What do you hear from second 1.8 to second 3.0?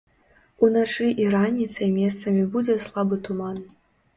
месцамі будзе